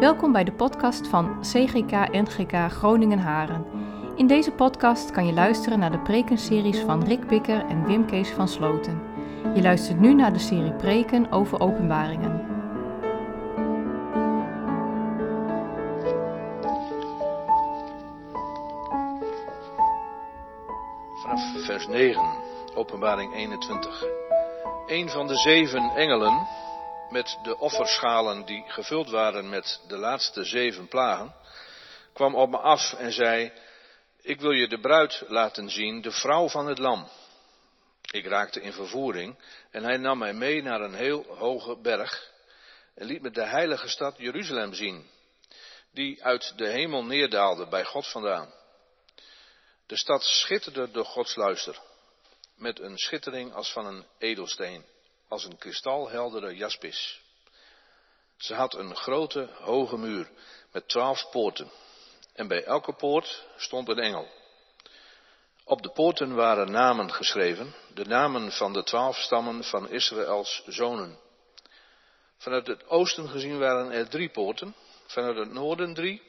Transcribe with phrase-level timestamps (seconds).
[0.00, 3.66] Welkom bij de podcast van CGK NGK Groningen Haren.
[4.16, 8.30] In deze podcast kan je luisteren naar de prekenseries van Rick Bikker en Wim Kees
[8.30, 9.02] van Sloten.
[9.54, 12.46] Je luistert nu naar de serie preken over openbaringen.
[21.22, 22.22] Vanaf vers 9,
[22.74, 24.04] openbaring 21.
[24.86, 26.46] Een van de zeven engelen
[27.16, 31.34] met de offerschalen die gevuld waren met de laatste zeven plagen,
[32.12, 33.52] kwam op me af en zei,
[34.20, 37.08] ik wil je de bruid laten zien, de vrouw van het lam.
[38.10, 39.38] Ik raakte in vervoering
[39.70, 42.32] en hij nam mij mee naar een heel hoge berg
[42.94, 45.10] en liet me de heilige stad Jeruzalem zien,
[45.92, 48.52] die uit de hemel neerdaalde bij God vandaan.
[49.86, 51.80] De stad schitterde door Gods luister,
[52.56, 54.94] met een schittering als van een edelsteen
[55.28, 57.20] als een kristalheldere jaspis.
[58.36, 60.30] Ze had een grote, hoge muur
[60.72, 61.70] met twaalf poorten.
[62.32, 64.28] En bij elke poort stond een engel.
[65.64, 71.18] Op de poorten waren namen geschreven, de namen van de twaalf stammen van Israëls zonen.
[72.38, 74.74] Vanuit het oosten gezien waren er drie poorten,
[75.06, 76.22] vanuit het noorden drie,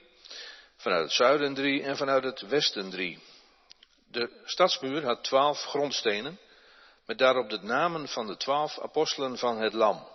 [0.77, 3.19] vanuit het zuiden drie en vanuit het westen drie.
[4.11, 6.39] De stadsmuur had twaalf grondstenen
[7.07, 10.07] met daarop de namen van de twaalf apostelen van het Lam.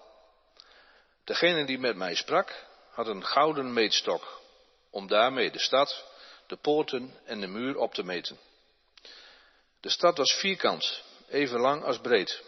[1.25, 4.41] Degene die met mij sprak, had een gouden meetstok,
[4.91, 6.05] om daarmee de stad,
[6.47, 8.39] de poorten en de muur op te meten.
[9.81, 12.43] De stad was vierkant, even lang als breed.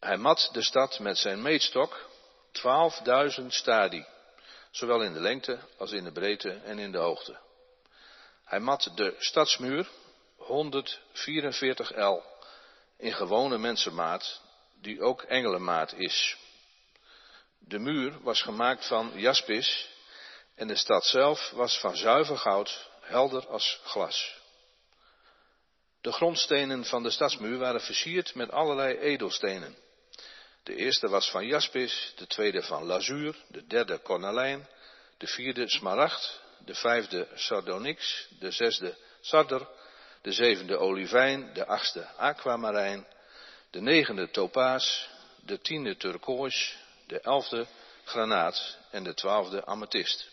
[0.00, 2.08] Hij mat de stad met zijn meetstok,
[2.52, 4.06] twaalfduizend stadi,
[4.70, 7.38] zowel in de lengte als in de breedte en in de hoogte.
[8.44, 9.88] Hij mat de stadsmuur,
[10.36, 12.36] 144 el
[12.98, 14.40] in gewone mensenmaat,
[14.80, 16.36] die ook engelenmaat is.
[17.58, 19.88] De muur was gemaakt van jaspis
[20.54, 24.36] en de stad zelf was van zuiver goud, helder als glas.
[26.00, 29.76] De grondstenen van de stadsmuur waren versierd met allerlei edelstenen.
[30.62, 34.68] De eerste was van jaspis, de tweede van lazuur, de derde cornalijn,
[35.18, 39.68] de vierde smaragd, de vijfde sardonyx, de zesde sarder,
[40.28, 43.06] de zevende olivijn, de achtste aquamarijn,
[43.70, 45.08] de negende topaas,
[45.44, 47.66] de tiende turkoois, de elfde
[48.04, 50.30] granaat en de twaalfde amethyst.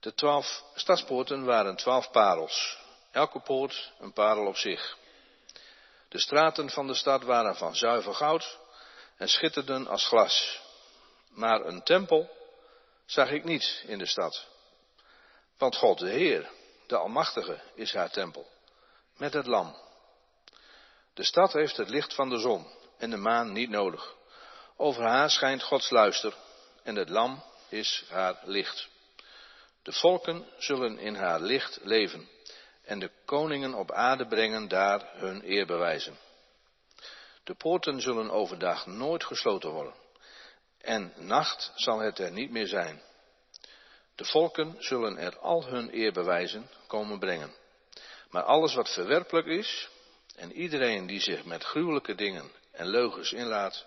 [0.00, 2.78] De twaalf stadspoorten waren twaalf parels,
[3.10, 4.96] elke poort een parel op zich.
[6.08, 8.58] De straten van de stad waren van zuiver goud
[9.16, 10.60] en schitterden als glas.
[11.28, 12.30] Maar een tempel
[13.06, 14.46] zag ik niet in de stad.
[15.58, 16.50] Want God de Heer,
[16.86, 18.56] de Almachtige, is haar tempel
[19.18, 19.76] met het lam.
[21.14, 22.66] De stad heeft het licht van de zon
[22.98, 24.16] en de maan niet nodig.
[24.76, 26.34] Over haar schijnt Gods luister
[26.82, 28.88] en het lam is haar licht.
[29.82, 32.28] De volken zullen in haar licht leven
[32.84, 36.18] en de koningen op aarde brengen daar hun eerbewijzen.
[37.44, 39.94] De poorten zullen overdag nooit gesloten worden
[40.80, 43.02] en nacht zal het er niet meer zijn.
[44.14, 47.54] De volken zullen er al hun eerbewijzen komen brengen.
[48.30, 49.88] Maar alles wat verwerpelijk is,
[50.36, 53.86] en iedereen die zich met gruwelijke dingen en leugens inlaat,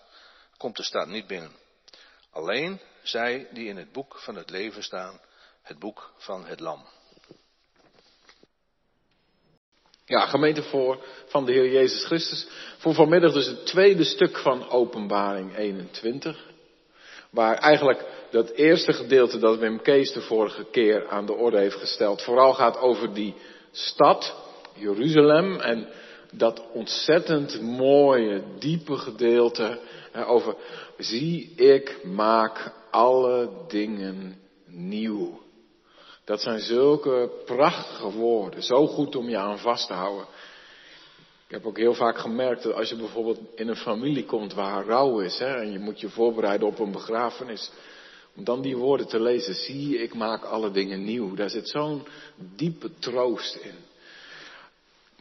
[0.57, 1.51] komt de stad niet binnen.
[2.31, 5.19] Alleen zij die in het boek van het leven staan,
[5.61, 6.85] het boek van het lam.
[10.05, 12.47] Ja, gemeente voor van de Heer Jezus Christus.
[12.77, 16.49] Voor vanmiddag dus het tweede stuk van Openbaring 21.
[17.29, 21.75] Waar eigenlijk dat eerste gedeelte dat Wim Kees de vorige keer aan de orde heeft
[21.75, 23.35] gesteld, vooral gaat over die
[23.71, 24.35] stad,
[24.73, 25.87] Jeruzalem, en
[26.31, 29.79] dat ontzettend mooie, diepe gedeelte
[30.25, 30.55] over,
[30.97, 35.39] zie ik maak alle dingen nieuw.
[36.23, 40.25] Dat zijn zulke prachtige woorden, zo goed om je aan vast te houden.
[41.47, 44.85] Ik heb ook heel vaak gemerkt dat als je bijvoorbeeld in een familie komt waar
[44.85, 47.71] rouw is, hè, en je moet je voorbereiden op een begrafenis,
[48.35, 51.35] om dan die woorden te lezen, zie ik maak alle dingen nieuw.
[51.35, 52.03] Daar zit zo'n
[52.55, 53.89] diepe troost in.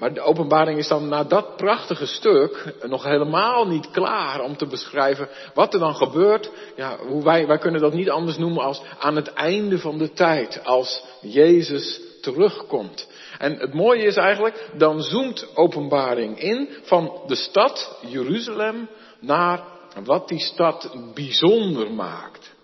[0.00, 4.66] Maar de openbaring is dan na dat prachtige stuk nog helemaal niet klaar om te
[4.66, 6.50] beschrijven wat er dan gebeurt.
[6.76, 10.12] Ja, hoe wij, wij kunnen dat niet anders noemen als aan het einde van de
[10.12, 13.08] tijd, als Jezus terugkomt.
[13.38, 18.88] En het mooie is eigenlijk, dan zoomt openbaring in van de stad Jeruzalem
[19.20, 19.64] naar
[20.04, 22.58] wat die stad bijzonder maakt.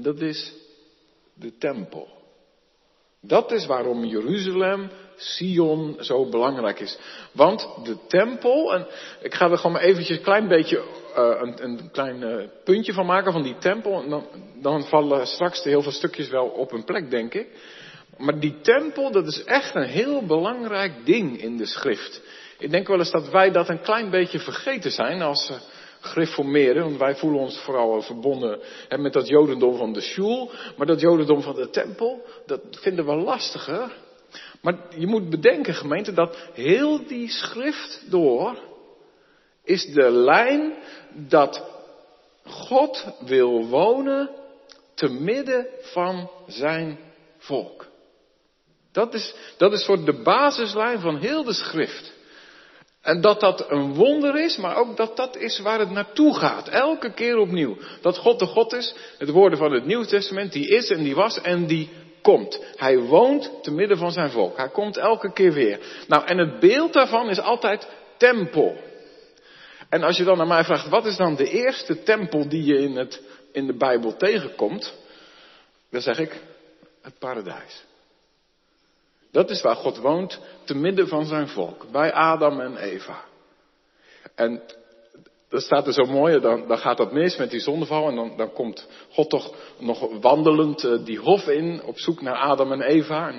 [0.00, 0.52] En dat is
[1.34, 2.08] de tempel.
[3.20, 6.98] Dat is waarom Jeruzalem Sion zo belangrijk is.
[7.32, 8.86] Want de tempel, en
[9.22, 12.92] ik ga er gewoon maar eventjes een klein beetje uh, een, een, klein uh, puntje
[12.92, 14.02] van maken van die tempel.
[14.02, 14.26] En dan,
[14.62, 17.48] dan vallen straks de heel veel stukjes wel op hun plek, denk ik.
[18.16, 22.22] Maar die tempel, dat is echt een heel belangrijk ding in de schrift.
[22.58, 25.56] Ik denk wel eens dat wij dat een klein beetje vergeten zijn als uh,
[26.00, 26.82] gereformeerden.
[26.82, 28.58] Want wij voelen ons vooral verbonden
[28.88, 30.50] hè, met dat jodendom van de shul.
[30.76, 33.92] Maar dat jodendom van de tempel, dat vinden we lastiger.
[34.60, 38.58] Maar je moet bedenken, gemeente, dat heel die schrift door
[39.64, 40.74] is de lijn
[41.12, 41.64] dat
[42.44, 44.30] God wil wonen
[44.94, 46.98] te midden van zijn
[47.38, 47.86] volk.
[48.92, 52.12] Dat is, dat is voor de basislijn van heel de schrift.
[53.02, 56.68] En dat dat een wonder is, maar ook dat dat is waar het naartoe gaat.
[56.68, 57.76] Elke keer opnieuw.
[58.00, 61.14] Dat God de God is, het woorden van het Nieuw Testament, die is en die
[61.14, 61.88] was en die
[62.22, 62.64] komt.
[62.76, 64.56] Hij woont te midden van zijn volk.
[64.56, 66.04] Hij komt elke keer weer.
[66.08, 68.76] Nou, en het beeld daarvan is altijd tempel.
[69.88, 72.78] En als je dan naar mij vraagt, wat is dan de eerste tempel die je
[72.78, 74.94] in, het, in de Bijbel tegenkomt?
[75.90, 76.40] Dan zeg ik,
[77.02, 77.84] het paradijs.
[79.32, 83.24] Dat is waar God woont, te midden van zijn volk, bij Adam en Eva.
[84.34, 84.62] En
[85.48, 88.36] dat staat er zo mooi, dan, dan gaat dat mis met die zondeval en dan,
[88.36, 92.82] dan komt God toch nog wandelend uh, die hof in op zoek naar Adam en
[92.82, 93.32] Eva.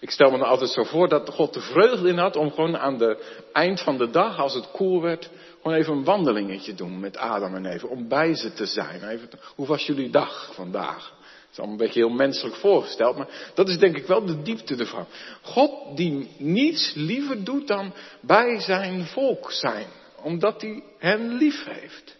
[0.00, 2.76] Ik stel me dan altijd zo voor dat God de vreugde in had om gewoon
[2.76, 5.30] aan de eind van de dag, als het koel werd,
[5.62, 7.86] gewoon even een wandelingetje doen met Adam en Eva.
[7.86, 9.08] Om bij ze te zijn.
[9.08, 11.12] Even, hoe was jullie dag vandaag?
[11.50, 14.76] Is allemaal een beetje heel menselijk voorgesteld, maar dat is denk ik wel de diepte
[14.76, 15.06] ervan.
[15.42, 19.86] God die niets liever doet dan bij zijn volk zijn.
[20.22, 22.16] Omdat hij hen lief heeft.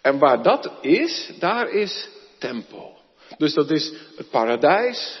[0.00, 2.08] En waar dat is, daar is
[2.38, 2.98] tempel.
[3.38, 5.18] Dus dat is het paradijs,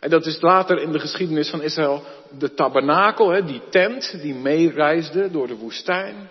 [0.00, 2.02] en dat is later in de geschiedenis van Israël
[2.38, 6.30] de tabernakel, hè, die tent die meereisde door de woestijn.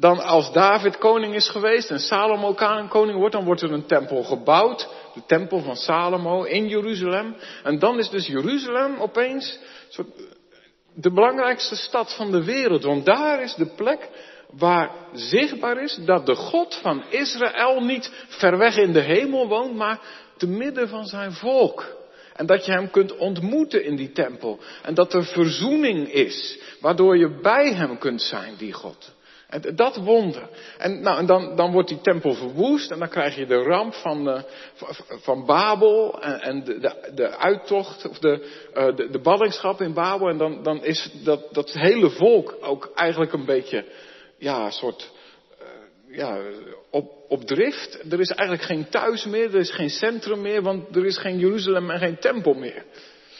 [0.00, 2.54] Dan als David koning is geweest en Salomo
[2.88, 4.88] koning wordt, dan wordt er een tempel gebouwd.
[5.14, 7.36] De tempel van Salomo in Jeruzalem.
[7.62, 9.58] En dan is dus Jeruzalem opeens
[10.94, 12.82] de belangrijkste stad van de wereld.
[12.82, 14.08] Want daar is de plek
[14.50, 19.74] waar zichtbaar is dat de God van Israël niet ver weg in de hemel woont,
[19.74, 20.00] maar
[20.36, 21.96] te midden van zijn volk.
[22.34, 24.58] En dat je hem kunt ontmoeten in die tempel.
[24.82, 29.16] En dat er verzoening is, waardoor je bij hem kunt zijn, die God.
[29.48, 30.48] En dat wonder.
[30.78, 33.94] En, nou, en dan, dan wordt die tempel verwoest en dan krijg je de ramp
[33.94, 34.42] van, uh,
[35.20, 40.28] van Babel en, de, de, de, uittocht, of de, uh, de, de ballingschap in Babel.
[40.28, 43.84] En dan, dan is dat, dat hele volk ook eigenlijk een beetje,
[44.38, 45.10] ja, soort,
[45.60, 46.38] uh, ja,
[46.90, 48.12] op, op drift.
[48.12, 51.38] Er is eigenlijk geen thuis meer, er is geen centrum meer, want er is geen
[51.38, 52.84] Jeruzalem en geen tempel meer.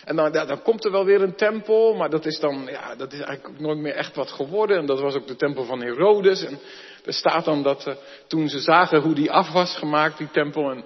[0.09, 3.13] En dan, dan komt er wel weer een tempel, maar dat is dan, ja, dat
[3.13, 4.79] is eigenlijk nooit meer echt wat geworden.
[4.79, 6.45] En dat was ook de tempel van Herodes.
[6.45, 6.59] En
[7.05, 7.95] er staat dan dat uh,
[8.27, 10.85] toen ze zagen hoe die af was gemaakt, die tempel, en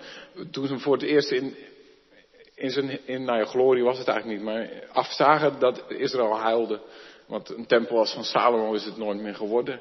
[0.50, 1.56] toen ze hem voor het eerst in,
[2.54, 6.80] in zijn, in, nou ja, glorie was het eigenlijk niet, maar afzagen dat Israël huilde.
[7.26, 9.80] Want een tempel als van Salomo is het nooit meer geworden.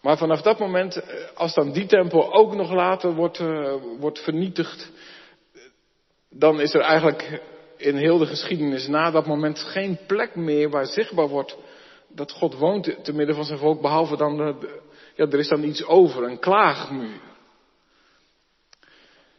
[0.00, 4.18] Maar vanaf dat moment, eh, als dan die tempel ook nog later wordt, uh, wordt
[4.18, 4.90] vernietigd,
[6.30, 7.40] dan is er eigenlijk
[7.82, 11.56] in heel de geschiedenis na dat moment geen plek meer waar zichtbaar wordt
[12.08, 14.36] dat God woont te midden van zijn volk, behalve dan,
[15.14, 17.20] ja, er is dan iets over, een klaagmuur.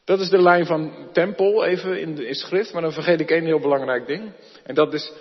[0.04, 3.32] Dat is de lijn van tempel, even in de in schrift, maar dan vergeet ik
[3.32, 4.32] één heel belangrijk ding.
[4.64, 5.12] En dat is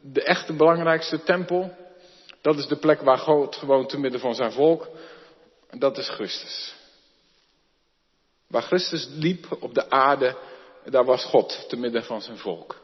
[0.00, 1.76] de echte belangrijkste tempel,
[2.40, 4.88] dat is de plek waar God gewoon te midden van zijn volk.
[5.70, 6.74] En dat is Christus.
[8.46, 10.36] Waar Christus liep op de aarde,
[10.90, 12.80] daar was God te midden van zijn volk.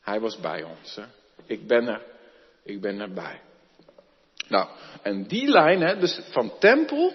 [0.00, 0.94] Hij was bij ons.
[0.94, 1.04] Hè?
[1.46, 2.02] Ik ben er.
[2.64, 3.40] Ik ben erbij.
[4.48, 4.68] Nou,
[5.02, 7.12] en die lijn, hè, dus van tempel,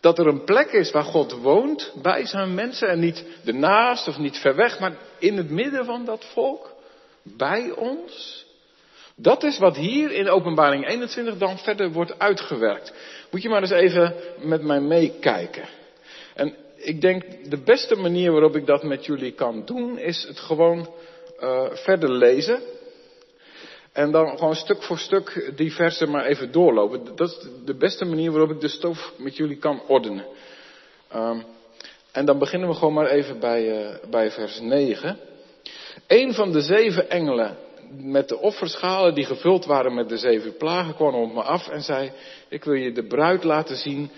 [0.00, 4.18] dat er een plek is waar God woont bij zijn mensen en niet ernaast of
[4.18, 6.74] niet ver weg, maar in het midden van dat volk,
[7.22, 8.44] bij ons.
[9.14, 12.92] Dat is wat hier in openbaring 21 dan verder wordt uitgewerkt.
[13.30, 15.68] Moet je maar eens even met mij meekijken.
[16.34, 20.38] En ik denk de beste manier waarop ik dat met jullie kan doen, is het
[20.38, 20.88] gewoon
[21.40, 22.60] uh, verder lezen.
[23.92, 27.16] En dan gewoon stuk voor stuk die versen maar even doorlopen.
[27.16, 30.24] Dat is de beste manier waarop ik de stof met jullie kan ordenen.
[31.14, 31.44] Um,
[32.12, 35.18] en dan beginnen we gewoon maar even bij, uh, bij vers 9.
[36.06, 37.56] Een van de zeven engelen
[37.96, 41.82] met de offerschalen die gevuld waren met de zeven plagen kwam op me af en
[41.82, 42.12] zei,
[42.48, 44.10] ik wil je de bruid laten zien,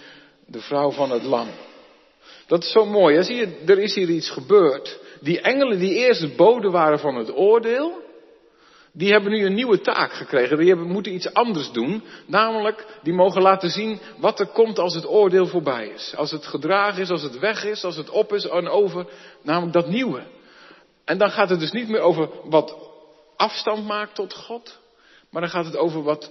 [0.46, 1.48] de vrouw van het lam.
[2.46, 3.22] Dat is zo mooi.
[3.22, 4.98] Zie je, er is hier iets gebeurd.
[5.20, 8.02] die engelen die eerst het bode waren van het oordeel,
[8.92, 10.58] die hebben nu een nieuwe taak gekregen.
[10.58, 12.02] Die hebben, moeten iets anders doen.
[12.26, 16.14] Namelijk, die mogen laten zien wat er komt als het oordeel voorbij is.
[16.16, 19.06] Als het gedragen is, als het weg is, als het op is en over.
[19.42, 20.22] Namelijk dat nieuwe.
[21.04, 22.76] En dan gaat het dus niet meer over wat
[23.36, 24.78] afstand maakt tot God.
[25.30, 26.30] Maar dan gaat het over wat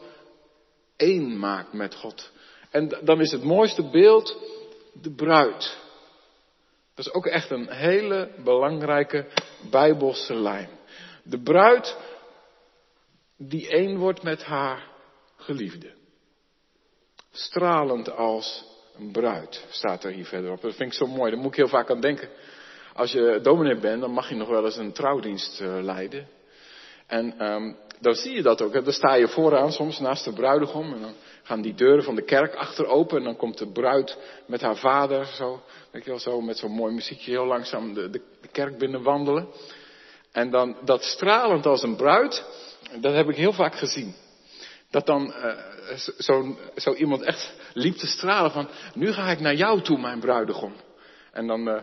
[0.97, 2.31] één maakt met God.
[2.69, 4.37] En dan is het mooiste beeld
[5.01, 5.77] de bruid.
[6.95, 9.27] Dat is ook echt een hele belangrijke
[9.69, 10.69] bijbelse lijn.
[11.23, 11.97] De bruid
[13.37, 14.91] die één wordt met haar
[15.35, 15.91] geliefde.
[17.31, 20.61] Stralend als een bruid, staat er hier verderop.
[20.61, 22.29] Dat vind ik zo mooi, daar moet ik heel vaak aan denken.
[22.93, 26.27] Als je dominee bent, dan mag je nog wel eens een trouwdienst uh, leiden.
[27.07, 28.73] En um, dan zie je dat ook.
[28.73, 30.93] Dan sta je vooraan soms naast de bruidegom.
[30.93, 33.17] En dan gaan die deuren van de kerk achter open.
[33.17, 35.61] En dan komt de bruid met haar vader zo.
[35.91, 39.47] Weet je wel, zo met zo'n mooi muziekje heel langzaam de, de, kerk binnen wandelen.
[40.31, 42.45] En dan dat stralend als een bruid.
[42.99, 44.15] Dat heb ik heel vaak gezien.
[44.89, 49.55] Dat dan uh, zo, zo iemand echt liep te stralen van, nu ga ik naar
[49.55, 50.73] jou toe, mijn bruidegom.
[51.31, 51.81] En dan, uh,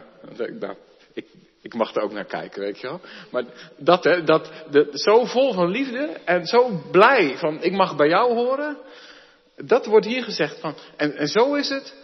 [0.61, 0.75] nou,
[1.12, 1.27] ik,
[1.62, 3.00] ik mag er ook naar kijken, weet je wel.
[3.31, 3.45] Maar
[3.76, 8.09] dat, hè, dat, de, zo vol van liefde en zo blij van, ik mag bij
[8.09, 8.79] jou horen.
[9.57, 11.95] Dat wordt hier gezegd van, en, en zo is het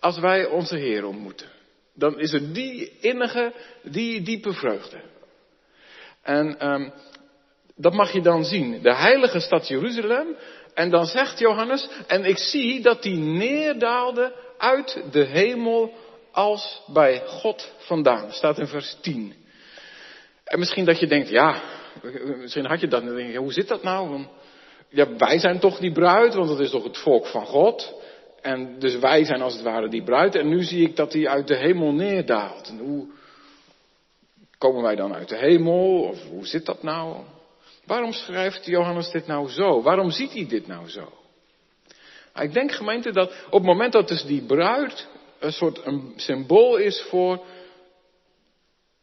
[0.00, 1.48] als wij onze Heer ontmoeten.
[1.94, 5.00] Dan is er die innige, die diepe vreugde.
[6.22, 6.92] En um,
[7.76, 8.82] dat mag je dan zien.
[8.82, 10.36] De heilige stad Jeruzalem.
[10.74, 15.92] En dan zegt Johannes, en ik zie dat die neerdaalde uit de hemel
[16.36, 18.32] als bij God vandaan.
[18.32, 19.34] Staat in vers 10.
[20.44, 21.62] En misschien dat je denkt, ja,
[22.40, 23.02] misschien had je dat.
[23.36, 24.26] Hoe zit dat nou?
[24.88, 27.94] Ja, wij zijn toch die bruid, want dat is toch het volk van God.
[28.40, 30.34] En dus wij zijn als het ware die bruid.
[30.34, 32.68] En nu zie ik dat die uit de hemel neerdaalt.
[32.68, 33.06] En hoe
[34.58, 36.02] komen wij dan uit de hemel?
[36.02, 37.16] Of hoe zit dat nou?
[37.84, 39.82] Waarom schrijft Johannes dit nou zo?
[39.82, 41.12] Waarom ziet hij dit nou zo?
[42.34, 46.76] Ik denk gemeente dat op het moment dat dus die bruid een soort een symbool
[46.76, 47.44] is voor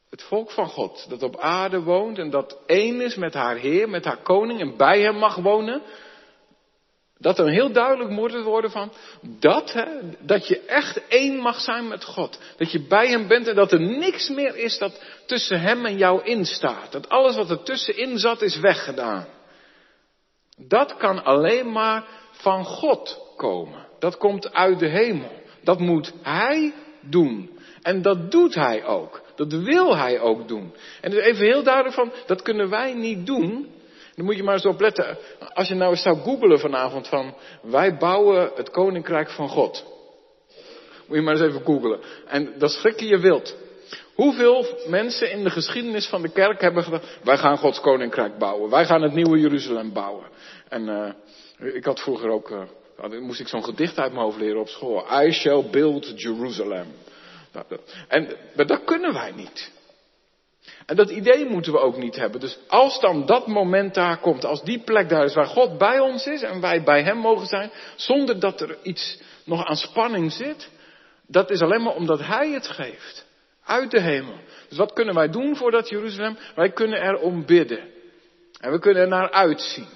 [0.10, 1.06] het volk van God.
[1.10, 4.78] Dat op aarde woont en dat één is met haar Heer, met haar koning en
[4.78, 5.82] bij hem mag wonen.
[7.18, 9.86] Dat er heel duidelijk moet worden van dat, hè,
[10.20, 12.40] dat je echt één mag zijn met God.
[12.58, 15.98] Dat je bij hem bent en dat er niks meer is dat tussen hem en
[15.98, 16.92] jou instaat.
[16.92, 19.28] Dat alles wat er tussenin zat is weggedaan.
[20.58, 23.88] Dat kan alleen maar van God komen.
[24.00, 25.42] Dat komt uit de hemel.
[25.63, 27.50] Dat moet hij doen.
[27.82, 29.22] En dat doet hij ook.
[29.36, 30.74] Dat wil hij ook doen.
[31.01, 33.67] En dus even heel duidelijk van, dat kunnen wij niet doen.
[34.15, 35.17] Dan moet je maar eens op letten.
[35.53, 39.86] Als je nou eens zou googelen vanavond van, wij bouwen het koninkrijk van God.
[41.08, 42.00] Moet je maar eens even googelen.
[42.27, 43.55] En dat schrik je je wild.
[44.13, 48.70] Hoeveel mensen in de geschiedenis van de kerk hebben gedacht, wij gaan Gods koninkrijk bouwen.
[48.70, 50.25] Wij gaan het nieuwe Jeruzalem bouwen.
[50.70, 50.88] En
[51.60, 52.62] uh, ik had vroeger ook, uh,
[52.98, 55.24] dan moest ik zo'n gedicht uit mijn hoofd leren op school.
[55.24, 56.88] I shall build Jerusalem.
[58.08, 59.72] En maar dat kunnen wij niet.
[60.86, 62.40] En dat idee moeten we ook niet hebben.
[62.40, 66.00] Dus als dan dat moment daar komt, als die plek daar is waar God bij
[66.00, 70.32] ons is en wij bij Hem mogen zijn, zonder dat er iets nog aan spanning
[70.32, 70.70] zit,
[71.28, 73.26] dat is alleen maar omdat Hij het geeft.
[73.66, 74.38] Uit de hemel.
[74.70, 76.38] Dus wat kunnen wij doen voor dat Jeruzalem?
[76.56, 77.92] Wij kunnen erom bidden.
[78.60, 79.88] En we kunnen er naar uitzien.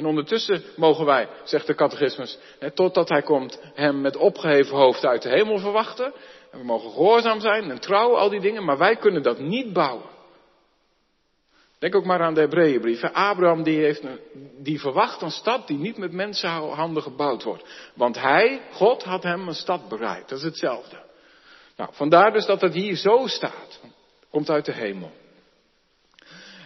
[0.00, 2.38] En ondertussen mogen wij, zegt de catechismus,
[2.74, 6.12] totdat hij komt, hem met opgeheven hoofd uit de hemel verwachten.
[6.50, 9.72] En we mogen gehoorzaam zijn en trouw, al die dingen, maar wij kunnen dat niet
[9.72, 10.08] bouwen.
[11.78, 13.02] Denk ook maar aan de Hebreeënbrief.
[13.02, 14.18] Abraham die, heeft een,
[14.58, 17.64] die verwacht een stad die niet met mensenhanden gebouwd wordt.
[17.94, 20.28] Want hij, God, had hem een stad bereid.
[20.28, 20.96] Dat is hetzelfde.
[21.76, 23.80] Nou, vandaar dus dat het hier zo staat.
[24.30, 25.10] Komt uit de hemel.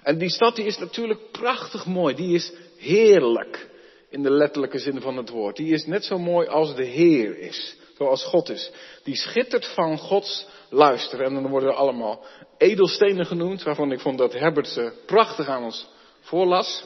[0.03, 2.15] En die stad die is natuurlijk prachtig mooi.
[2.15, 2.53] Die is
[2.85, 3.69] heerlijk.
[4.09, 5.57] In de letterlijke zin van het woord.
[5.57, 7.77] Die is net zo mooi als de Heer is.
[7.97, 8.71] Zoals God is.
[9.03, 11.21] Die schittert van Gods luister.
[11.21, 12.25] En dan worden er allemaal
[12.59, 13.63] edelstenen genoemd.
[13.63, 15.87] Waarvan ik vond dat Herbert ze prachtig aan ons
[16.21, 16.85] voorlas.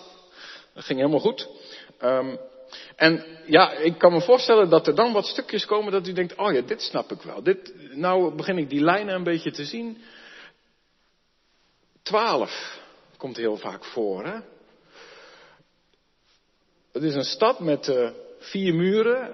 [0.74, 1.48] Dat ging helemaal goed.
[2.02, 2.38] Um,
[2.96, 6.36] en ja, ik kan me voorstellen dat er dan wat stukjes komen dat u denkt,
[6.36, 7.42] oh ja, dit snap ik wel.
[7.42, 10.02] Dit, nou begin ik die lijnen een beetje te zien.
[12.02, 12.80] Twaalf
[13.16, 14.24] komt heel vaak voor.
[14.24, 14.38] Hè?
[16.92, 19.30] Het is een stad met uh, vier muren.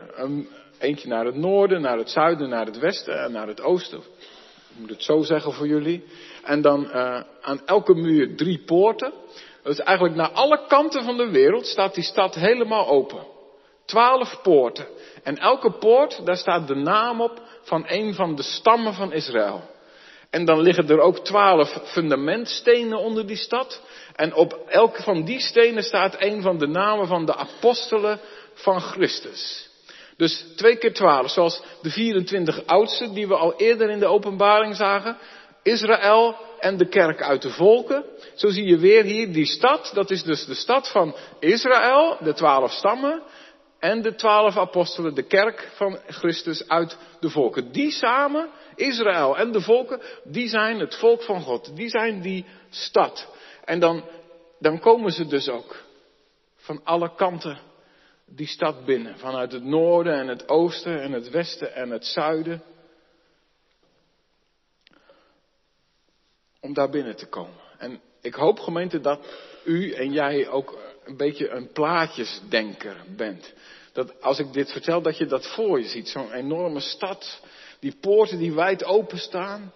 [0.78, 3.98] Eentje naar het noorden, naar het zuiden, naar het westen en naar het oosten.
[3.98, 6.04] Ik moet het zo zeggen voor jullie.
[6.42, 9.12] En dan uh, aan elke muur drie poorten.
[9.62, 13.26] Dus eigenlijk naar alle kanten van de wereld staat die stad helemaal open.
[13.84, 14.86] Twaalf poorten.
[15.22, 19.62] En elke poort, daar staat de naam op van een van de stammen van Israël.
[20.34, 23.80] En dan liggen er ook twaalf fundamentstenen onder die stad.
[24.14, 28.20] En op elke van die stenen staat een van de namen van de apostelen
[28.54, 29.68] van Christus.
[30.16, 34.76] Dus twee keer twaalf, zoals de 24 oudsten die we al eerder in de openbaring
[34.76, 35.16] zagen.
[35.62, 38.04] Israël en de kerk uit de volken.
[38.34, 42.32] Zo zie je weer hier die stad, dat is dus de stad van Israël, de
[42.32, 43.22] twaalf stammen.
[43.78, 47.72] En de twaalf apostelen, de kerk van Christus uit de volken.
[47.72, 51.76] Die samen, Israël en de volken, die zijn het volk van God.
[51.76, 53.28] Die zijn die stad.
[53.64, 54.04] En dan,
[54.58, 55.82] dan komen ze dus ook
[56.56, 57.58] van alle kanten
[58.26, 59.18] die stad binnen.
[59.18, 62.62] Vanuit het noorden en het oosten en het westen en het zuiden.
[66.60, 67.60] Om daar binnen te komen.
[67.78, 69.26] En ik hoop gemeente dat
[69.64, 73.52] u en jij ook een beetje een plaatjesdenker bent.
[73.92, 76.08] Dat als ik dit vertel, dat je dat voor je ziet.
[76.08, 77.40] Zo'n enorme stad.
[77.84, 79.72] Die poorten die wijd openstaan.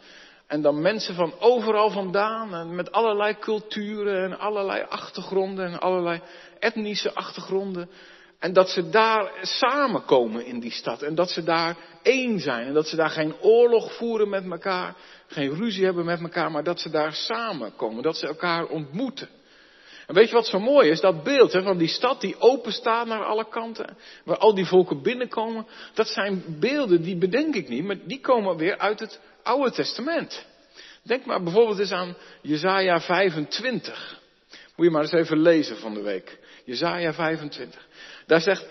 [0.47, 2.55] En dan mensen van overal vandaan.
[2.55, 6.21] En met allerlei culturen en allerlei achtergronden en allerlei
[6.59, 7.91] etnische achtergronden.
[8.39, 11.03] En dat ze daar samenkomen in die stad.
[11.03, 12.67] En dat ze daar één zijn.
[12.67, 14.95] En dat ze daar geen oorlog voeren met elkaar.
[15.27, 16.51] Geen ruzie hebben met elkaar.
[16.51, 18.03] Maar dat ze daar samenkomen.
[18.03, 19.29] Dat ze elkaar ontmoeten.
[20.09, 21.01] En weet je wat zo mooi is?
[21.01, 23.97] Dat beeld hè, van die stad die open staat naar alle kanten.
[24.25, 25.67] Waar al die volken binnenkomen.
[25.95, 27.85] Dat zijn beelden die bedenk ik niet.
[27.85, 30.47] Maar die komen weer uit het Oude Testament.
[31.03, 34.21] Denk maar bijvoorbeeld eens aan Jezaja 25.
[34.77, 36.39] Moet je maar eens even lezen van de week.
[36.65, 37.87] Jezaja 25.
[38.27, 38.67] Daar zegt,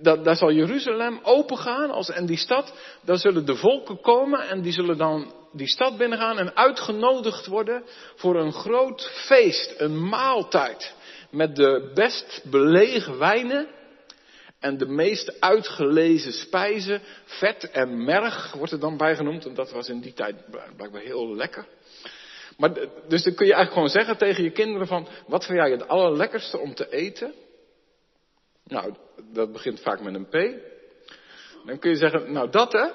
[0.00, 2.74] dat, daar zal Jeruzalem opengaan als, en die stad,
[3.04, 7.82] daar zullen de volken komen en die zullen dan die stad binnengaan en uitgenodigd worden
[8.14, 10.94] voor een groot feest, een maaltijd.
[11.30, 13.68] Met de best belegen wijnen
[14.60, 19.46] en de meest uitgelezen spijzen, vet en merg wordt er dan bij genoemd.
[19.46, 20.36] En dat was in die tijd
[20.76, 21.66] blijkbaar heel lekker.
[22.56, 22.72] Maar,
[23.08, 25.88] dus dan kun je eigenlijk gewoon zeggen tegen je kinderen van, wat vind jij het
[25.88, 27.34] allerlekkerste om te eten?
[28.64, 28.94] Nou,
[29.32, 30.32] dat begint vaak met een P.
[31.66, 32.88] Dan kun je zeggen, nou dat hè,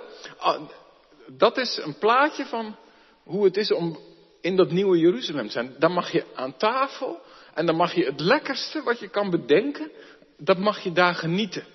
[1.31, 2.75] dat is een plaatje van
[3.23, 3.99] hoe het is om
[4.41, 5.75] in dat nieuwe Jeruzalem te zijn.
[5.79, 7.21] Dan mag je aan tafel
[7.53, 9.91] en dan mag je het lekkerste wat je kan bedenken,
[10.37, 11.65] dat mag je daar genieten.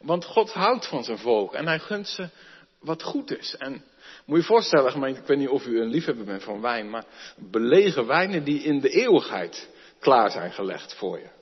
[0.00, 2.28] Want God houdt van zijn volk en hij gunt ze
[2.80, 3.56] wat goed is.
[3.56, 3.84] En
[4.24, 7.04] moet je voorstellen, gemeente, ik weet niet of u een liefhebber bent van wijn, maar
[7.36, 9.68] belegen wijnen die in de eeuwigheid
[9.98, 11.39] klaar zijn gelegd voor je.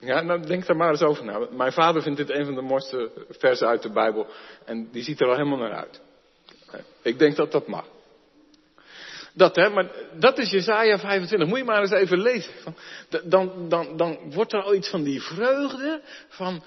[0.00, 1.46] Ja, nou denk daar maar eens over na.
[1.50, 4.26] Mijn vader vindt dit een van de mooiste versen uit de Bijbel.
[4.64, 6.00] En die ziet er al helemaal naar uit.
[7.02, 7.84] Ik denk dat dat mag.
[9.32, 11.48] Dat hè, maar dat is Jezaja 25.
[11.48, 12.52] Moet je maar eens even lezen.
[13.22, 16.00] Dan, dan, dan wordt er al iets van die vreugde.
[16.28, 16.62] Van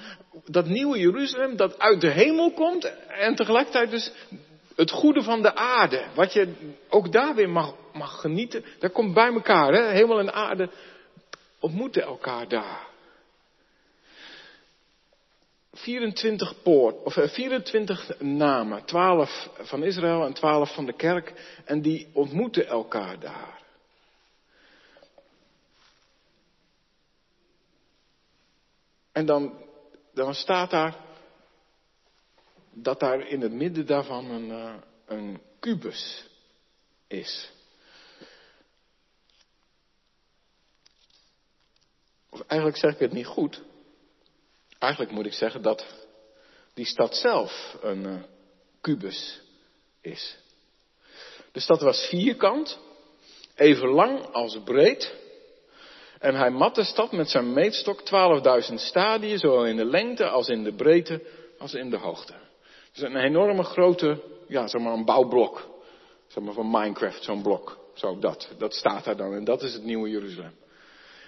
[0.45, 2.91] dat nieuwe Jeruzalem dat uit de hemel komt.
[3.07, 4.11] En tegelijkertijd dus
[4.75, 6.05] het goede van de aarde.
[6.13, 6.53] Wat je
[6.89, 8.65] ook daar weer mag, mag genieten.
[8.79, 9.73] Dat komt bij elkaar.
[9.73, 9.81] Hè?
[9.81, 10.69] Hemel en aarde
[11.59, 12.89] ontmoeten elkaar daar.
[15.73, 21.81] 24 poort, of 24 eh, namen, 12 van Israël en 12 van de kerk, en
[21.81, 23.59] die ontmoeten elkaar daar.
[29.11, 29.53] En dan,
[30.13, 30.95] dan staat daar
[32.73, 34.73] dat daar in het midden daarvan een, uh,
[35.05, 36.29] een kubus
[37.07, 37.51] is.
[42.29, 43.63] Of eigenlijk zeg ik het niet goed.
[44.81, 45.85] Eigenlijk moet ik zeggen dat
[46.73, 48.13] die stad zelf een uh,
[48.81, 49.41] kubus
[50.01, 50.37] is.
[51.51, 52.79] De stad was vierkant,
[53.55, 55.13] even lang als breed.
[56.19, 57.99] En hij mat de stad met zijn meetstok
[58.69, 61.21] 12.000 stadien, zowel in de lengte als in de breedte
[61.57, 62.33] als in de hoogte.
[62.93, 65.69] Dus een enorme grote, ja, zeg maar een bouwblok.
[66.27, 67.77] Zeg maar van Minecraft, zo'n blok.
[67.93, 68.49] Zo dat.
[68.57, 70.55] Dat staat daar dan en dat is het nieuwe Jeruzalem.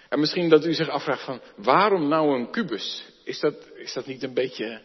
[0.09, 3.12] En misschien dat u zich afvraagt van, waarom nou een kubus?
[3.23, 4.81] Is dat, is dat niet een beetje,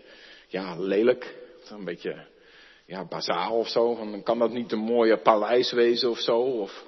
[0.48, 1.37] ja, lelijk?
[1.68, 2.27] Een beetje,
[2.87, 3.94] ja, bazaal of zo?
[3.94, 6.40] Van, kan dat niet een mooie paleis wezen of zo?
[6.40, 6.87] Of...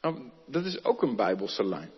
[0.00, 1.90] Nou, dat is ook een bijbelse lijn.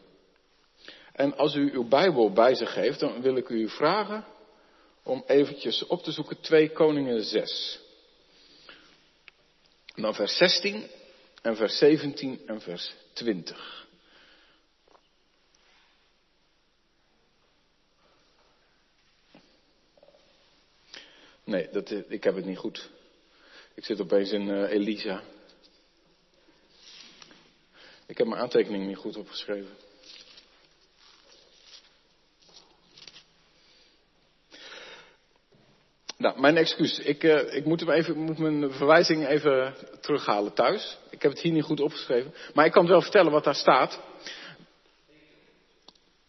[1.12, 4.24] En als u uw Bijbel bij zich heeft, dan wil ik u vragen
[5.02, 7.80] om eventjes op te zoeken 2 Koningen 6.
[9.94, 10.86] En dan vers 16
[11.42, 13.88] en vers 17 en vers 20.
[21.50, 22.90] Nee, dat, ik heb het niet goed.
[23.74, 25.22] Ik zit opeens in uh, Elisa.
[28.06, 29.70] Ik heb mijn aantekening niet goed opgeschreven.
[36.16, 36.98] Nou, mijn excuus.
[36.98, 40.98] Ik, uh, ik moet, hem even, moet mijn verwijzing even terughalen thuis.
[41.10, 42.34] Ik heb het hier niet goed opgeschreven.
[42.54, 44.00] Maar ik kan het wel vertellen wat daar staat.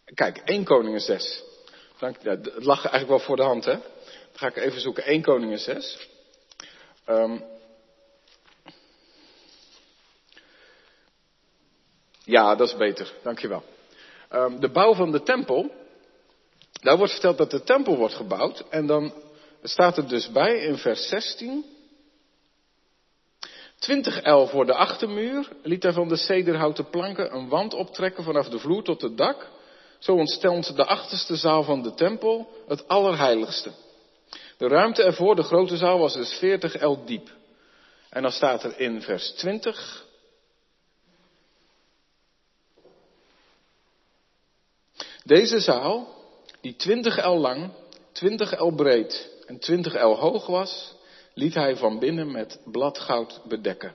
[0.04, 1.42] Kijk, 1 Koningen 6.
[1.98, 3.76] Dank, het lag eigenlijk wel voor de hand, hè?
[4.42, 5.04] Ga ik even zoeken.
[5.04, 6.08] 1 Koningen 6.
[7.06, 7.44] Um,
[12.24, 13.12] ja, dat is beter.
[13.22, 13.62] Dankjewel.
[14.32, 15.70] Um, de bouw van de tempel.
[16.72, 18.64] Daar wordt verteld dat de tempel wordt gebouwd.
[18.70, 19.12] En dan
[19.62, 21.64] staat er dus bij in vers 16.
[23.78, 28.48] 20 el voor de achtermuur liet hij van de cederhouten planken een wand optrekken vanaf
[28.48, 29.48] de vloer tot het dak.
[29.98, 33.72] Zo ontstond de achterste zaal van de tempel het allerheiligste.
[34.62, 37.30] De ruimte ervoor, de grote zaal, was dus 40 el diep.
[38.08, 40.06] En dan staat er in vers 20.
[45.24, 46.08] Deze zaal,
[46.60, 47.70] die 20 el lang,
[48.12, 50.94] 20 el breed en 20 el hoog was,
[51.34, 53.94] liet hij van binnen met bladgoud bedekken.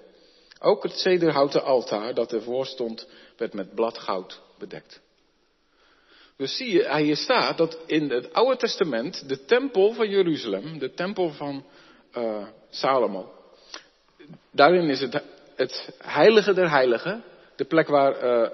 [0.60, 5.02] Ook het cederhouten altaar dat ervoor stond, werd met bladgoud bedekt.
[6.38, 10.94] Dus zie je, hier staat dat in het Oude Testament de tempel van Jeruzalem, de
[10.94, 11.66] tempel van
[12.18, 13.32] uh, Salomo,
[14.52, 15.24] daarin is het,
[15.98, 17.24] heilige der heiligen,
[17.56, 18.50] de plek waar uh,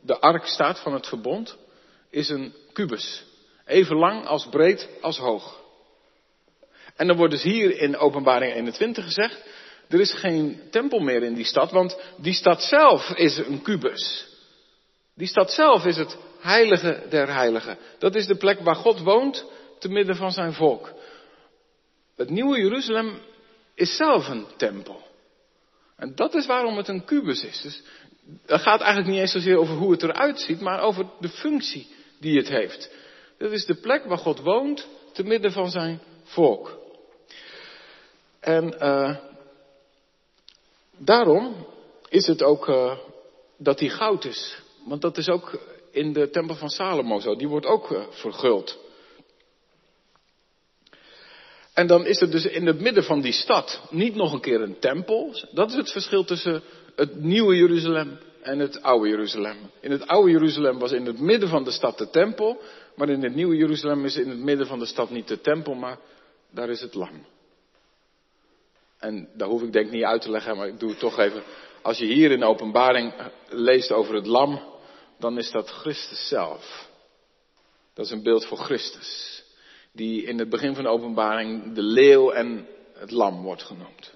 [0.00, 1.56] de ark staat van het verbond,
[2.10, 3.24] is een kubus.
[3.66, 5.60] Even lang als breed als hoog.
[6.96, 9.42] En dan wordt dus hier in openbaring 21 gezegd,
[9.88, 14.26] er is geen tempel meer in die stad, want die stad zelf is een kubus.
[15.14, 17.78] Die stad zelf is het heilige der heiligen.
[17.98, 19.46] Dat is de plek waar God woont
[19.78, 20.92] te midden van zijn volk.
[22.16, 23.18] Het nieuwe Jeruzalem
[23.74, 25.02] is zelf een tempel.
[25.96, 27.60] En dat is waarom het een kubus is.
[27.60, 27.82] Dus
[28.46, 31.94] dat gaat eigenlijk niet eens zozeer over hoe het eruit ziet, maar over de functie
[32.20, 32.90] die het heeft.
[33.38, 36.78] Dat is de plek waar God woont te midden van zijn volk.
[38.40, 39.16] En uh,
[40.96, 41.66] daarom
[42.08, 42.98] is het ook uh,
[43.56, 44.58] dat hij goud is.
[44.84, 45.58] Want dat is ook
[45.92, 47.36] in de tempel van Salomo zo.
[47.36, 48.78] Die wordt ook uh, verguld.
[51.74, 54.60] En dan is er dus in het midden van die stad niet nog een keer
[54.60, 55.34] een tempel.
[55.50, 56.62] Dat is het verschil tussen
[56.96, 59.56] het nieuwe Jeruzalem en het oude Jeruzalem.
[59.80, 62.60] In het oude Jeruzalem was in het midden van de stad de tempel.
[62.96, 65.74] Maar in het nieuwe Jeruzalem is in het midden van de stad niet de tempel,
[65.74, 65.98] maar
[66.50, 67.26] daar is het lam.
[68.98, 71.42] En daar hoef ik denk niet uit te leggen, maar ik doe het toch even.
[71.82, 73.14] Als je hier in de openbaring
[73.48, 74.60] leest over het lam,
[75.22, 76.88] dan is dat Christus zelf.
[77.94, 79.42] Dat is een beeld voor Christus.
[79.92, 84.14] Die in het begin van de openbaring de leeuw en het lam wordt genoemd.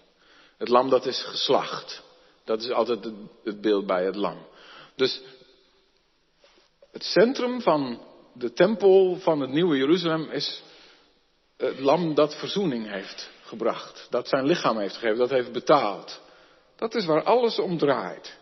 [0.58, 2.02] Het lam dat is geslacht.
[2.44, 3.10] Dat is altijd
[3.44, 4.46] het beeld bij het lam.
[4.96, 5.22] Dus
[6.92, 8.00] het centrum van
[8.32, 10.62] de tempel van het nieuwe Jeruzalem is
[11.56, 14.06] het lam dat verzoening heeft gebracht.
[14.10, 16.20] Dat zijn lichaam heeft gegeven, dat heeft betaald.
[16.76, 18.36] Dat is waar alles om draait.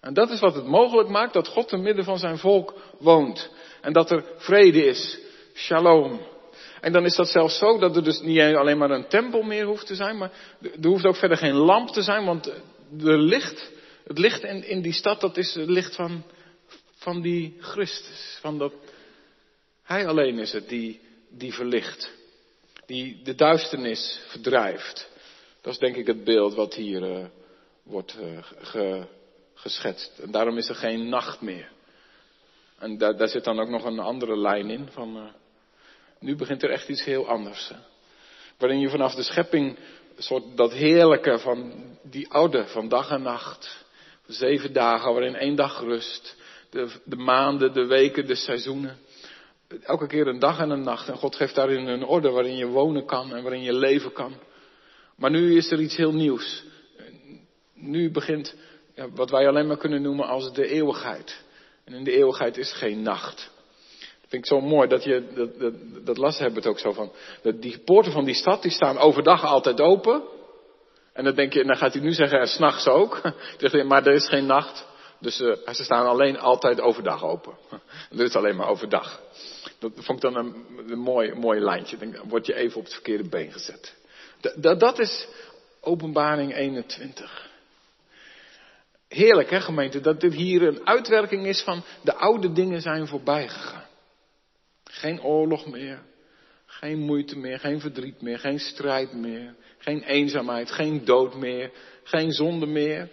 [0.00, 3.50] En dat is wat het mogelijk maakt dat God te midden van zijn volk woont.
[3.80, 5.18] En dat er vrede is.
[5.54, 6.20] Shalom.
[6.80, 9.64] En dan is dat zelfs zo dat er dus niet alleen maar een tempel meer
[9.64, 10.30] hoeft te zijn, maar
[10.60, 12.52] er hoeft ook verder geen lamp te zijn, want
[12.90, 13.70] de licht,
[14.04, 16.24] het licht in, in die stad, dat is het licht van,
[16.96, 18.38] van die Christus.
[18.40, 18.72] Van dat,
[19.82, 22.10] hij alleen is het die, die verlicht.
[22.86, 25.08] Die de duisternis verdrijft.
[25.60, 27.24] Dat is denk ik het beeld wat hier uh,
[27.82, 29.06] wordt uh, ge,
[29.58, 30.18] geschetst.
[30.18, 31.70] En daarom is er geen nacht meer.
[32.78, 35.22] En daar, daar zit dan ook nog een andere lijn in van, uh,
[36.20, 37.72] nu begint er echt iets heel anders.
[38.58, 39.78] Waarin je vanaf de schepping
[40.18, 43.84] soort dat heerlijke van die oude, van dag en nacht.
[44.26, 46.36] Zeven dagen waarin één dag rust.
[46.70, 48.98] De, de maanden, de weken, de seizoenen.
[49.82, 51.08] Elke keer een dag en een nacht.
[51.08, 54.34] En God geeft daarin een orde waarin je wonen kan en waarin je leven kan.
[55.16, 56.64] Maar nu is er iets heel nieuws.
[57.74, 58.54] Nu begint
[59.14, 61.42] wat wij alleen maar kunnen noemen als de eeuwigheid.
[61.84, 63.50] En in de eeuwigheid is geen nacht.
[63.98, 66.92] Dat vind ik zo mooi dat je, dat, dat, dat las hebben het ook zo
[66.92, 67.12] van.
[67.42, 70.22] Dat die poorten van die stad die staan overdag altijd open.
[71.12, 73.20] En dan denk je, dan gaat hij nu zeggen, en s'nachts ook.
[73.86, 74.86] maar er is geen nacht.
[75.20, 77.56] Dus uh, ze staan alleen altijd overdag open.
[78.10, 79.20] Dat is alleen maar overdag.
[79.78, 80.54] Dat vond ik dan
[80.86, 81.96] een, mooi, mooi lijntje.
[81.96, 83.94] Dan word je even op het verkeerde been gezet.
[84.56, 85.28] Dat, dat is
[85.80, 87.48] openbaring 21.
[89.08, 93.48] Heerlijk hè gemeente, dat dit hier een uitwerking is van de oude dingen zijn voorbij
[93.48, 93.86] gegaan.
[94.84, 96.02] Geen oorlog meer,
[96.66, 101.70] geen moeite meer, geen verdriet meer, geen strijd meer, geen eenzaamheid, geen dood meer,
[102.02, 103.08] geen zonde meer.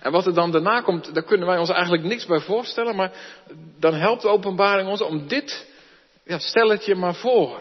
[0.00, 3.12] En wat er dan daarna komt, daar kunnen wij ons eigenlijk niks bij voorstellen, maar
[3.78, 5.66] dan helpt de openbaring ons om dit,
[6.24, 7.60] ja, stel het je maar voor.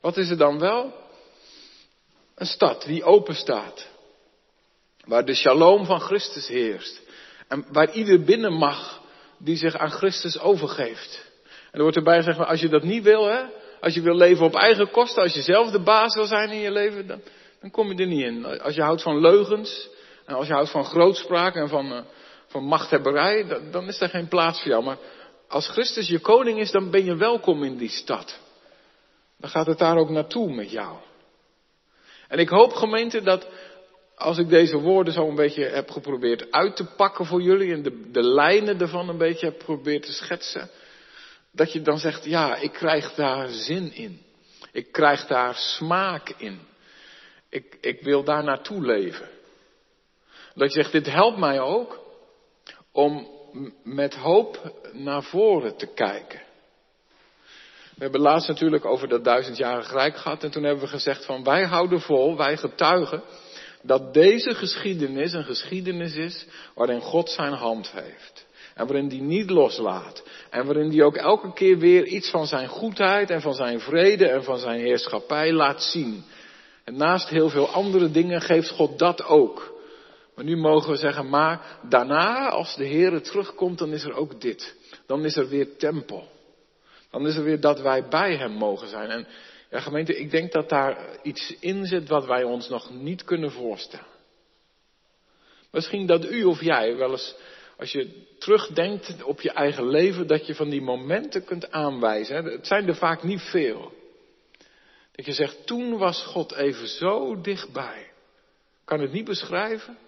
[0.00, 0.94] Wat is er dan wel?
[2.34, 3.88] Een stad die open staat.
[5.04, 7.02] Waar de shalom van Christus heerst.
[7.48, 9.00] En waar ieder binnen mag
[9.38, 11.30] die zich aan Christus overgeeft.
[11.44, 13.42] En er wordt erbij gezegd, als je dat niet wil, hè,
[13.80, 16.58] als je wil leven op eigen kosten, als je zelf de baas wil zijn in
[16.58, 17.20] je leven, dan,
[17.60, 18.60] dan kom je er niet in.
[18.60, 19.88] Als je houdt van leugens,
[20.24, 22.00] en als je houdt van grootspraak en van, uh,
[22.46, 24.84] van machthebberij, dan, dan is er geen plaats voor jou.
[24.84, 24.98] Maar
[25.48, 28.38] als Christus je koning is, dan ben je welkom in die stad.
[29.38, 30.96] Dan gaat het daar ook naartoe met jou.
[32.28, 33.46] En ik hoop gemeente dat
[34.20, 37.82] als ik deze woorden zo een beetje heb geprobeerd uit te pakken voor jullie en
[37.82, 40.70] de, de lijnen ervan een beetje heb geprobeerd te schetsen,
[41.52, 44.22] dat je dan zegt, ja, ik krijg daar zin in.
[44.72, 46.60] Ik krijg daar smaak in.
[47.48, 49.28] Ik, ik wil daar naartoe leven.
[50.54, 52.00] Dat je zegt, dit helpt mij ook
[52.92, 53.28] om
[53.82, 56.42] met hoop naar voren te kijken.
[57.94, 61.44] We hebben laatst natuurlijk over dat duizendjarige rijk gehad en toen hebben we gezegd van
[61.44, 63.22] wij houden vol, wij getuigen,
[63.82, 68.46] dat deze geschiedenis een geschiedenis is waarin God zijn hand heeft.
[68.74, 70.22] En waarin die niet loslaat.
[70.50, 74.28] En waarin die ook elke keer weer iets van zijn goedheid en van zijn vrede
[74.28, 76.24] en van zijn heerschappij laat zien.
[76.84, 79.78] En naast heel veel andere dingen geeft God dat ook.
[80.34, 84.40] Maar nu mogen we zeggen, maar daarna, als de Heer terugkomt, dan is er ook
[84.40, 84.74] dit.
[85.06, 86.28] Dan is er weer tempel.
[87.10, 89.10] Dan is er weer dat wij bij Hem mogen zijn.
[89.10, 89.26] En
[89.70, 93.50] ja, gemeente, ik denk dat daar iets in zit wat wij ons nog niet kunnen
[93.50, 94.06] voorstellen.
[95.70, 97.34] Misschien dat u of jij wel eens,
[97.78, 102.44] als je terugdenkt op je eigen leven, dat je van die momenten kunt aanwijzen.
[102.44, 103.92] Het zijn er vaak niet veel.
[105.12, 108.00] Dat je zegt, toen was God even zo dichtbij.
[108.00, 109.98] Ik kan het niet beschrijven,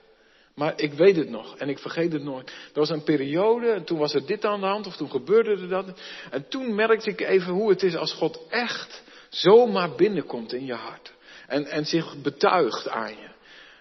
[0.55, 2.49] maar ik weet het nog en ik vergeet het nooit.
[2.49, 5.51] Er was een periode en toen was er dit aan de hand of toen gebeurde
[5.51, 6.01] er dat.
[6.31, 10.75] En toen merkte ik even hoe het is als God echt zomaar binnenkomt in je
[10.75, 11.13] hart.
[11.47, 13.31] En, en zich betuigt aan je.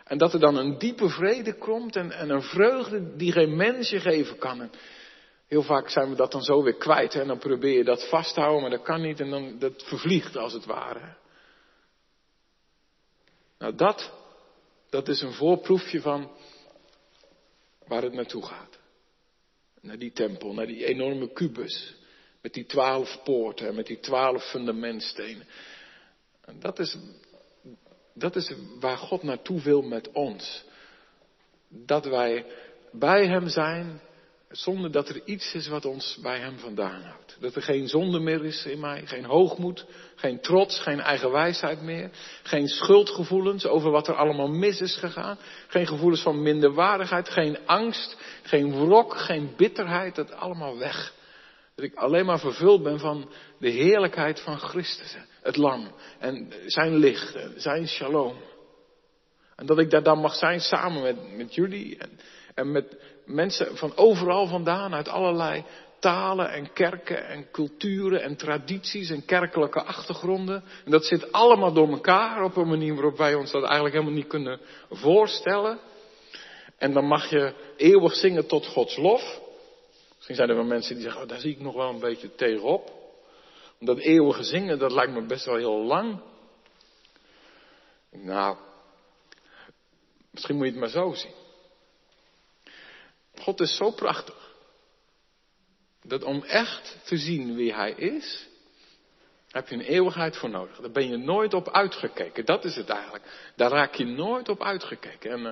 [0.04, 3.90] En dat er dan een diepe vrede komt en, en een vreugde die geen mens
[3.90, 4.62] je geven kan.
[4.62, 4.72] En
[5.48, 8.62] heel vaak zijn we dat dan zo weer kwijt en dan probeer je dat vasthouden,
[8.62, 11.16] maar dat kan niet en dan dat vervliegt als het ware.
[13.58, 14.12] Nou dat,
[14.90, 16.32] dat is een voorproefje van
[17.88, 18.80] waar het naartoe gaat.
[19.82, 21.96] Naar die tempel, naar die enorme kubus.
[22.42, 25.48] Met die twaalf poorten en met die twaalf fundamentstenen.
[26.42, 26.98] En dat is,
[28.14, 30.64] dat is waar God naartoe wil met ons.
[31.68, 32.46] Dat wij
[32.92, 34.02] bij Hem zijn
[34.52, 37.38] zonder dat er iets is wat ons bij Hem vandaan houdt.
[37.40, 41.82] Dat er geen zonde meer is in mij, geen hoogmoed, geen trots, geen eigen wijsheid
[41.82, 42.10] meer.
[42.44, 45.38] Geen schuldgevoelens over wat er allemaal mis is gegaan.
[45.68, 50.16] Geen gevoelens van minderwaardigheid, geen angst, geen wrok, geen bitterheid.
[50.16, 51.14] Dat allemaal weg.
[51.82, 55.92] Dat ik alleen maar vervuld ben van de heerlijkheid van Christus, het lam.
[56.20, 58.36] En zijn licht, zijn shalom.
[59.56, 62.20] En dat ik daar dan mag zijn samen met, met jullie en,
[62.54, 65.64] en met mensen van overal vandaan, uit allerlei
[66.00, 70.64] talen en kerken en culturen en tradities en kerkelijke achtergronden.
[70.86, 74.16] En dat zit allemaal door elkaar op een manier waarop wij ons dat eigenlijk helemaal
[74.16, 75.80] niet kunnen voorstellen.
[76.78, 79.41] En dan mag je eeuwig zingen tot Gods lof.
[80.22, 82.36] Misschien zijn er wel mensen die zeggen, oh, daar zie ik nog wel een beetje
[82.36, 82.92] tegenop.
[83.80, 86.22] Dat eeuwige zingen, dat lijkt me best wel heel lang.
[88.12, 88.58] Nou,
[90.32, 91.34] misschien moet je het maar zo zien.
[93.36, 94.56] God is zo prachtig.
[96.04, 98.48] Dat om echt te zien wie Hij is,
[99.48, 100.78] heb je een eeuwigheid voor nodig.
[100.80, 102.46] Daar ben je nooit op uitgekeken.
[102.46, 103.52] Dat is het eigenlijk.
[103.56, 105.32] Daar raak je nooit op uitgekeken.
[105.32, 105.52] En, uh,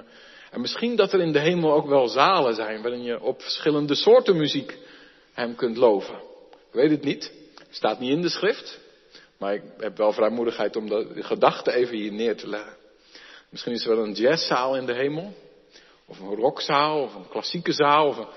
[0.51, 3.95] en misschien dat er in de hemel ook wel zalen zijn waarin je op verschillende
[3.95, 4.77] soorten muziek
[5.33, 6.15] Hem kunt loven.
[6.51, 7.31] Ik weet het niet.
[7.69, 8.79] Staat niet in de schrift.
[9.37, 12.73] Maar ik heb wel vrijmoedigheid om de gedachte even hier neer te leggen.
[13.49, 15.33] Misschien is er wel een jazzzaal in de hemel.
[16.05, 18.27] Of een rockzaal, of een klassieke zaal, of een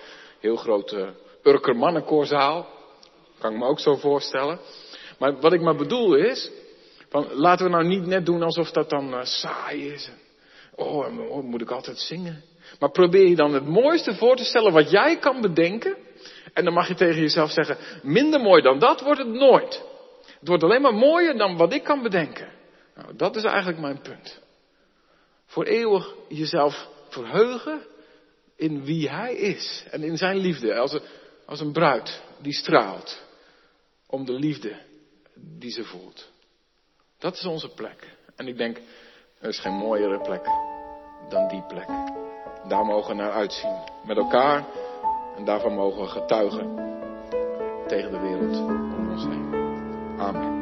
[0.41, 2.67] heel grote Urker mannenkoorzaal.
[3.39, 4.59] Kan ik me ook zo voorstellen.
[5.19, 6.51] Maar wat ik maar bedoel is,
[7.09, 10.11] van, laten we nou niet net doen alsof dat dan uh, saai is.
[10.75, 12.43] Oh, oh, moet ik altijd zingen?
[12.79, 15.97] Maar probeer je dan het mooiste voor te stellen wat jij kan bedenken.
[16.53, 19.83] En dan mag je tegen jezelf zeggen, minder mooi dan dat wordt het nooit.
[20.39, 22.53] Het wordt alleen maar mooier dan wat ik kan bedenken.
[22.95, 24.41] Nou, dat is eigenlijk mijn punt.
[25.47, 27.83] Voor eeuwig jezelf verheugen
[28.57, 30.75] in wie hij is en in zijn liefde.
[30.75, 31.03] Als een,
[31.47, 33.23] als een bruid die straalt
[34.07, 34.77] om de liefde
[35.35, 36.31] die ze voelt.
[37.19, 38.17] Dat is onze plek.
[38.37, 38.79] En ik denk,
[39.43, 40.49] er is geen mooiere plek
[41.29, 41.89] dan die plek.
[42.69, 43.77] Daar mogen we naar uitzien.
[44.03, 44.65] Met elkaar.
[45.37, 46.77] En daarvan mogen we getuigen
[47.87, 49.55] tegen de wereld om ons heen.
[50.19, 50.61] Amen.